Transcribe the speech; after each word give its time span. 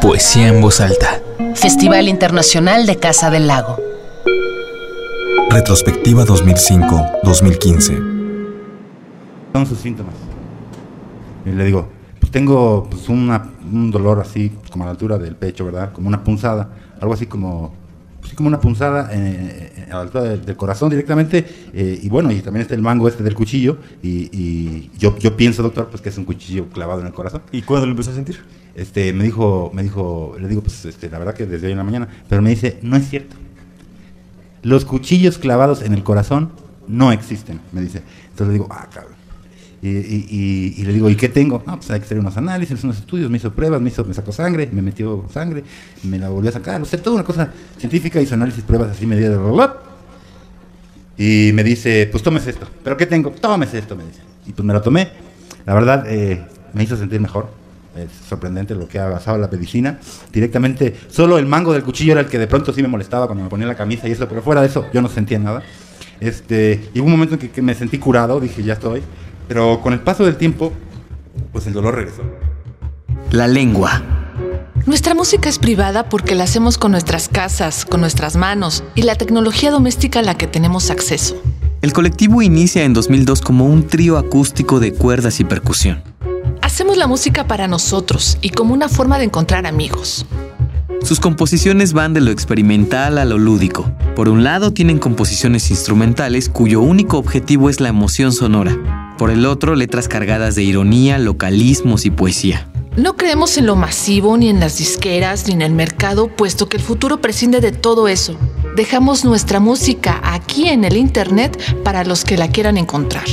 Poesía 0.00 0.48
en 0.48 0.60
voz 0.60 0.80
alta. 0.80 1.20
Festival 1.54 2.08
Internacional 2.08 2.86
de 2.86 2.96
Casa 2.96 3.30
del 3.30 3.46
Lago. 3.48 3.78
Retrospectiva 5.50 6.24
2005-2015. 6.24 8.02
Son 9.52 9.66
sus 9.66 9.78
síntomas. 9.78 10.14
Y 11.44 11.50
le 11.50 11.64
digo, 11.64 11.88
pues 12.20 12.30
tengo 12.30 12.86
pues, 12.90 13.08
una- 13.08 13.50
un 13.72 13.90
dolor 13.90 14.20
así, 14.20 14.52
como 14.70 14.84
a 14.84 14.86
la 14.86 14.90
altura 14.92 15.18
del 15.18 15.34
pecho, 15.36 15.64
¿verdad? 15.64 15.92
Como 15.92 16.06
una 16.08 16.22
punzada, 16.22 16.70
algo 17.00 17.14
así 17.14 17.26
como, 17.26 17.74
así 18.24 18.34
como 18.34 18.48
una 18.48 18.60
punzada 18.60 19.10
eh, 19.12 19.72
eh, 19.76 19.86
a 19.90 19.96
la 19.96 20.00
altura 20.00 20.24
del, 20.24 20.44
del 20.44 20.56
corazón 20.56 20.90
directamente. 20.90 21.44
eh, 21.72 22.00
y 22.02 22.08
bueno, 22.08 22.32
y 22.32 22.40
también 22.40 22.62
está 22.62 22.74
el 22.74 22.82
mango 22.82 23.06
este 23.06 23.22
del 23.22 23.34
cuchillo. 23.34 23.78
Y, 24.02 24.30
y 24.32 24.90
yo, 24.98 25.16
yo 25.18 25.36
pienso, 25.36 25.62
doctor, 25.62 25.88
pues 25.88 26.02
que 26.02 26.08
es 26.08 26.18
un 26.18 26.24
cuchillo 26.24 26.68
clavado 26.68 27.00
en 27.00 27.06
el 27.06 27.12
corazón. 27.12 27.42
¿Y 27.52 27.62
cuándo 27.62 27.86
lo 27.86 27.92
empezó 27.92 28.10
a 28.10 28.14
sentir? 28.14 28.40
Este, 28.74 29.12
me 29.12 29.24
dijo, 29.24 29.70
me 29.72 29.82
dijo, 29.82 30.36
le 30.40 30.48
digo, 30.48 30.62
pues 30.62 30.84
este, 30.84 31.08
la 31.08 31.18
verdad 31.18 31.34
que 31.34 31.46
desde 31.46 31.66
hoy 31.66 31.72
en 31.72 31.78
la 31.78 31.84
mañana, 31.84 32.08
pero 32.28 32.42
me 32.42 32.50
dice, 32.50 32.78
no 32.82 32.96
es 32.96 33.08
cierto. 33.08 33.36
Los 34.62 34.84
cuchillos 34.84 35.38
clavados 35.38 35.82
en 35.82 35.92
el 35.92 36.02
corazón 36.02 36.50
no 36.88 37.12
existen, 37.12 37.60
me 37.72 37.82
dice. 37.82 38.02
Entonces 38.30 38.48
le 38.48 38.52
digo, 38.54 38.66
ah, 38.70 38.88
cabrón. 38.92 39.23
Y, 39.84 39.88
y- 39.90 40.74
y- 40.78 40.82
le 40.84 40.94
digo, 40.94 41.10
¿y 41.10 41.14
qué 41.14 41.28
tengo? 41.28 41.62
No, 41.66 41.76
pues 41.76 41.90
hay 41.90 42.00
que 42.00 42.06
hacer 42.06 42.18
unos 42.18 42.34
análisis, 42.38 42.82
unos 42.84 42.96
estudios, 42.96 43.30
me 43.30 43.36
hizo 43.36 43.52
pruebas, 43.52 43.82
me, 43.82 43.90
hizo, 43.90 44.02
me 44.06 44.14
sacó 44.14 44.32
sangre, 44.32 44.66
me 44.72 44.80
metió 44.80 45.26
sangre, 45.30 45.62
me 46.04 46.18
la 46.18 46.30
volvió 46.30 46.48
a 46.48 46.54
sacar, 46.54 46.80
o 46.80 46.86
sea, 46.86 47.02
toda 47.02 47.16
una 47.16 47.24
cosa 47.24 47.52
científica, 47.76 48.18
hizo 48.18 48.34
análisis, 48.34 48.64
pruebas 48.64 48.92
así, 48.92 49.04
medida 49.04 49.28
de 49.28 49.68
Y 51.18 51.52
me 51.52 51.62
dice, 51.62 52.08
pues 52.10 52.22
tómese 52.22 52.48
esto. 52.48 52.66
¿Pero 52.82 52.96
qué 52.96 53.04
tengo? 53.04 53.30
Tómese 53.30 53.78
esto, 53.78 53.94
me 53.94 54.04
dice. 54.06 54.20
Y 54.46 54.52
pues 54.52 54.64
me 54.64 54.72
lo 54.72 54.80
tomé. 54.80 55.10
La 55.66 55.74
verdad, 55.74 56.06
eh, 56.08 56.42
me 56.72 56.82
hizo 56.82 56.96
sentir 56.96 57.20
mejor. 57.20 57.50
Es 57.94 58.08
sorprendente 58.26 58.74
lo 58.74 58.88
que 58.88 58.98
ha 58.98 59.10
pasado 59.12 59.36
la 59.36 59.48
medicina. 59.48 59.98
Directamente, 60.32 60.96
solo 61.08 61.36
el 61.36 61.44
mango 61.44 61.74
del 61.74 61.82
cuchillo 61.82 62.12
era 62.12 62.22
el 62.22 62.28
que 62.28 62.38
de 62.38 62.46
pronto 62.46 62.72
sí 62.72 62.80
me 62.80 62.88
molestaba 62.88 63.26
cuando 63.26 63.44
me 63.44 63.50
ponía 63.50 63.66
la 63.66 63.76
camisa 63.76 64.08
y 64.08 64.12
eso, 64.12 64.26
pero 64.30 64.40
fuera 64.40 64.62
de 64.62 64.68
eso 64.68 64.86
yo 64.94 65.02
no 65.02 65.10
sentía 65.10 65.38
nada. 65.38 65.62
Este, 66.20 66.88
hubo 66.96 67.04
un 67.04 67.10
momento 67.10 67.34
en 67.34 67.50
que 67.50 67.60
me 67.60 67.74
sentí 67.74 67.98
curado, 67.98 68.40
dije, 68.40 68.62
ya 68.62 68.72
estoy. 68.72 69.02
Pero 69.48 69.80
con 69.80 69.92
el 69.92 70.00
paso 70.00 70.24
del 70.24 70.36
tiempo, 70.36 70.72
pues 71.52 71.66
el 71.66 71.72
dolor 71.72 71.94
regresó. 71.94 72.22
La 73.30 73.46
lengua. 73.48 74.02
Nuestra 74.86 75.14
música 75.14 75.48
es 75.48 75.58
privada 75.58 76.08
porque 76.08 76.34
la 76.34 76.44
hacemos 76.44 76.76
con 76.76 76.90
nuestras 76.90 77.28
casas, 77.28 77.84
con 77.86 78.00
nuestras 78.00 78.36
manos 78.36 78.84
y 78.94 79.02
la 79.02 79.14
tecnología 79.14 79.70
doméstica 79.70 80.18
a 80.18 80.22
la 80.22 80.36
que 80.36 80.46
tenemos 80.46 80.90
acceso. 80.90 81.40
El 81.80 81.92
colectivo 81.92 82.42
inicia 82.42 82.84
en 82.84 82.92
2002 82.92 83.40
como 83.40 83.66
un 83.66 83.86
trío 83.86 84.18
acústico 84.18 84.80
de 84.80 84.92
cuerdas 84.92 85.40
y 85.40 85.44
percusión. 85.44 86.02
Hacemos 86.60 86.96
la 86.96 87.06
música 87.06 87.46
para 87.46 87.68
nosotros 87.68 88.38
y 88.40 88.50
como 88.50 88.74
una 88.74 88.88
forma 88.88 89.18
de 89.18 89.24
encontrar 89.24 89.66
amigos. 89.66 90.26
Sus 91.02 91.20
composiciones 91.20 91.92
van 91.92 92.14
de 92.14 92.20
lo 92.20 92.30
experimental 92.30 93.18
a 93.18 93.26
lo 93.26 93.36
lúdico. 93.36 93.90
Por 94.16 94.28
un 94.28 94.44
lado 94.44 94.72
tienen 94.72 94.98
composiciones 94.98 95.70
instrumentales 95.70 96.48
cuyo 96.48 96.80
único 96.80 97.18
objetivo 97.18 97.68
es 97.68 97.80
la 97.80 97.90
emoción 97.90 98.32
sonora. 98.32 99.03
Por 99.18 99.30
el 99.30 99.46
otro, 99.46 99.76
letras 99.76 100.08
cargadas 100.08 100.56
de 100.56 100.64
ironía, 100.64 101.18
localismos 101.18 102.04
y 102.04 102.10
poesía. 102.10 102.68
No 102.96 103.16
creemos 103.16 103.56
en 103.58 103.66
lo 103.66 103.76
masivo, 103.76 104.36
ni 104.36 104.48
en 104.48 104.60
las 104.60 104.78
disqueras, 104.78 105.46
ni 105.46 105.54
en 105.54 105.62
el 105.62 105.72
mercado, 105.72 106.28
puesto 106.28 106.68
que 106.68 106.76
el 106.76 106.82
futuro 106.82 107.20
prescinde 107.20 107.60
de 107.60 107.72
todo 107.72 108.08
eso. 108.08 108.36
Dejamos 108.76 109.24
nuestra 109.24 109.60
música 109.60 110.20
aquí 110.22 110.68
en 110.68 110.84
el 110.84 110.96
Internet 110.96 111.60
para 111.84 112.04
los 112.04 112.24
que 112.24 112.36
la 112.36 112.48
quieran 112.48 112.76
encontrar. 112.76 113.24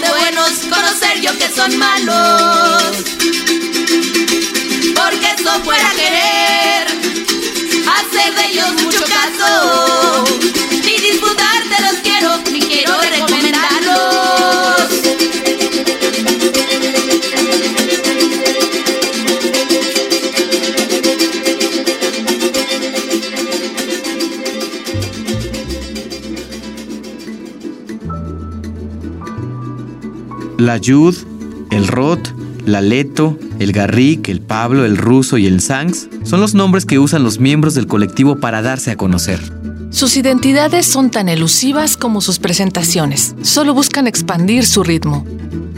De 0.00 0.08
buenos 0.10 0.50
conocer 0.70 1.20
yo 1.20 1.36
que 1.36 1.48
son 1.52 1.76
malos. 1.76 2.82
Porque 4.94 5.34
eso 5.36 5.64
fuera 5.64 5.90
querer 5.92 6.86
hacer 7.98 8.34
de 8.34 8.46
ellos 8.46 8.72
mucho 8.82 9.04
caso. 9.04 10.37
La 30.58 30.76
Yud, 30.76 31.14
el 31.70 31.86
Rot, 31.86 32.34
la 32.66 32.80
Leto, 32.80 33.38
el 33.60 33.70
Garrick, 33.70 34.28
el 34.28 34.40
Pablo, 34.40 34.84
el 34.84 34.96
Ruso 34.96 35.38
y 35.38 35.46
el 35.46 35.60
Sangs 35.60 36.08
son 36.24 36.40
los 36.40 36.54
nombres 36.54 36.84
que 36.84 36.98
usan 36.98 37.22
los 37.22 37.38
miembros 37.38 37.74
del 37.74 37.86
colectivo 37.86 38.40
para 38.40 38.60
darse 38.60 38.90
a 38.90 38.96
conocer. 38.96 39.40
Sus 39.90 40.16
identidades 40.16 40.84
son 40.84 41.12
tan 41.12 41.28
elusivas 41.28 41.96
como 41.96 42.20
sus 42.20 42.40
presentaciones. 42.40 43.36
Solo 43.40 43.72
buscan 43.72 44.08
expandir 44.08 44.66
su 44.66 44.82
ritmo. 44.82 45.24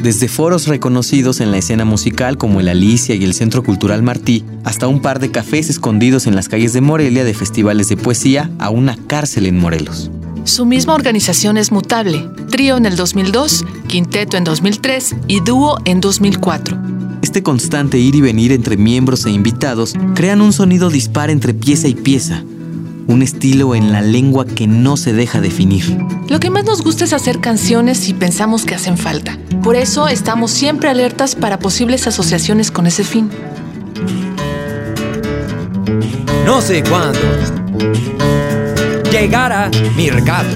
Desde 0.02 0.28
foros 0.28 0.66
reconocidos 0.66 1.41
en 1.41 1.50
la 1.50 1.58
escena 1.58 1.84
musical 1.84 2.38
como 2.38 2.58
el 2.60 2.68
Alicia 2.68 3.14
y 3.14 3.24
el 3.24 3.34
Centro 3.34 3.62
Cultural 3.62 4.02
Martí, 4.02 4.47
hasta 4.64 4.88
un 4.88 5.02
par 5.02 5.20
de 5.20 5.30
cafés 5.30 5.68
escondidos 5.68 6.26
en 6.26 6.34
las 6.34 6.48
calles 6.48 6.72
de 6.72 6.80
Morelia 6.80 7.24
de 7.24 7.34
festivales 7.34 7.91
de 7.91 7.98
poesía 7.98 8.50
a 8.58 8.70
una 8.70 8.97
cárcel 8.97 9.44
en 9.44 9.58
Morelos. 9.58 10.10
Su 10.44 10.64
misma 10.64 10.94
organización 10.94 11.56
es 11.58 11.70
mutable. 11.70 12.28
Trío 12.50 12.76
en 12.76 12.86
el 12.86 12.96
2002, 12.96 13.64
quinteto 13.86 14.36
en 14.36 14.44
2003 14.44 15.16
y 15.28 15.40
dúo 15.40 15.78
en 15.84 16.00
2004. 16.00 16.78
Este 17.22 17.42
constante 17.42 17.98
ir 17.98 18.14
y 18.14 18.20
venir 18.20 18.50
entre 18.52 18.76
miembros 18.76 19.26
e 19.26 19.30
invitados 19.30 19.94
crean 20.14 20.40
un 20.40 20.52
sonido 20.52 20.88
dispar 20.88 21.30
entre 21.30 21.52
pieza 21.52 21.88
y 21.88 21.94
pieza, 21.94 22.42
un 23.06 23.22
estilo 23.22 23.74
en 23.74 23.92
la 23.92 24.00
lengua 24.00 24.46
que 24.46 24.66
no 24.66 24.96
se 24.96 25.12
deja 25.12 25.40
definir. 25.40 25.84
Lo 26.28 26.40
que 26.40 26.50
más 26.50 26.64
nos 26.64 26.82
gusta 26.82 27.04
es 27.04 27.12
hacer 27.12 27.40
canciones 27.40 28.08
y 28.08 28.14
pensamos 28.14 28.64
que 28.64 28.74
hacen 28.74 28.96
falta. 28.96 29.38
Por 29.62 29.76
eso 29.76 30.08
estamos 30.08 30.50
siempre 30.50 30.88
alertas 30.88 31.34
para 31.34 31.58
posibles 31.58 32.06
asociaciones 32.06 32.70
con 32.70 32.86
ese 32.86 33.04
fin. 33.04 33.30
No 36.46 36.62
sé 36.62 36.82
cuándo 36.82 37.18
llegará 39.20 39.70
mi 39.97 40.08
recado. 40.08 40.48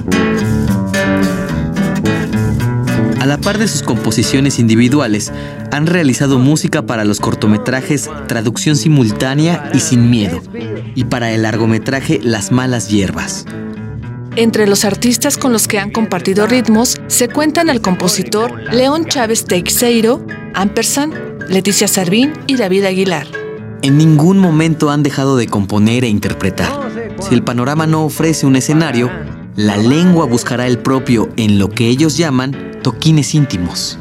A 3.21 3.27
la 3.27 3.39
par 3.39 3.59
de 3.59 3.69
sus 3.69 3.83
composiciones 3.83 4.59
individuales, 4.59 5.33
han 5.71 5.87
realizado 5.87 6.39
música 6.39 6.87
para 6.87 7.05
los 7.05 7.21
cortometrajes 7.21 8.11
Traducción 8.27 8.77
Simultánea 8.77 9.71
y 9.75 9.81
Sin 9.81 10.11
Miedo, 10.11 10.41
y 10.95 11.05
para 11.05 11.33
el 11.33 11.43
largometraje 11.43 12.21
Las 12.23 12.53
Malas 12.53 12.89
Hierbas. 12.89 13.45
Entre 14.37 14.67
los 14.67 14.85
artistas 14.85 15.37
con 15.37 15.53
los 15.53 15.69
que 15.69 15.79
han 15.79 15.91
compartido 15.91 16.47
ritmos 16.47 17.01
se 17.07 17.29
cuentan 17.29 17.69
el 17.69 17.83
compositor 17.83 18.73
León 18.73 19.05
Chávez 19.07 19.45
Teixeiro, 19.45 20.27
Ampersand, 20.55 21.15
Leticia 21.49 21.87
Sarvín 21.87 22.33
y 22.47 22.57
David 22.57 22.85
Aguilar. 22.85 23.27
En 23.83 23.99
ningún 23.99 24.39
momento 24.39 24.91
han 24.91 25.03
dejado 25.03 25.37
de 25.37 25.47
componer 25.49 26.05
e 26.05 26.09
interpretar. 26.09 26.94
Si 27.21 27.35
el 27.35 27.43
panorama 27.43 27.87
no 27.87 28.05
ofrece 28.05 28.47
un 28.47 28.57
escenario, 28.57 29.11
la 29.57 29.77
lengua 29.77 30.27
buscará 30.27 30.67
el 30.67 30.79
propio 30.79 31.29
en 31.37 31.59
lo 31.59 31.69
que 31.71 31.88
ellos 31.88 32.17
llaman 32.17 32.81
toquines 32.83 33.35
íntimos. 33.35 33.99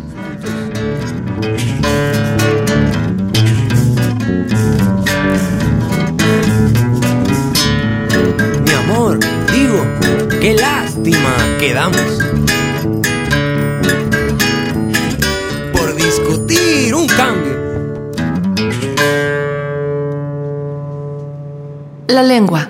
Mi 8.66 8.72
amor, 8.72 9.20
digo, 9.54 9.86
qué 10.42 10.56
lástima 10.56 11.36
quedamos. 11.60 12.02
Por 15.72 15.96
discutir 15.96 16.94
un 16.96 17.08
cambio. 17.08 17.54
La 22.08 22.24
lengua. 22.24 22.70